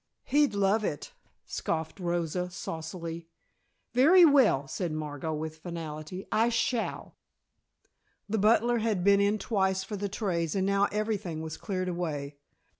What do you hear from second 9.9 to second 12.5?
the trays and now everything was cleared away.